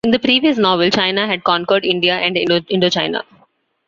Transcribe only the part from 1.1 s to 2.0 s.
had conquered